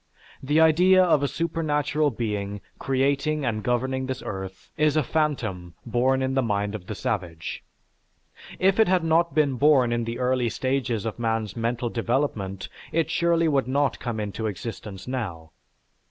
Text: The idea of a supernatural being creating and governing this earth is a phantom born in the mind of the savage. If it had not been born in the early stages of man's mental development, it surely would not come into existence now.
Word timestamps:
The 0.41 0.59
idea 0.59 1.03
of 1.03 1.21
a 1.21 1.27
supernatural 1.27 2.09
being 2.09 2.61
creating 2.79 3.45
and 3.45 3.61
governing 3.61 4.07
this 4.07 4.23
earth 4.25 4.71
is 4.75 4.97
a 4.97 5.03
phantom 5.03 5.75
born 5.85 6.23
in 6.23 6.33
the 6.33 6.41
mind 6.41 6.73
of 6.73 6.87
the 6.87 6.95
savage. 6.95 7.63
If 8.57 8.79
it 8.79 8.87
had 8.87 9.03
not 9.03 9.35
been 9.35 9.57
born 9.57 9.91
in 9.93 10.05
the 10.05 10.17
early 10.17 10.49
stages 10.49 11.05
of 11.05 11.19
man's 11.19 11.55
mental 11.55 11.89
development, 11.89 12.67
it 12.91 13.11
surely 13.11 13.47
would 13.47 13.67
not 13.67 13.99
come 13.99 14.19
into 14.19 14.47
existence 14.47 15.07
now. 15.07 15.51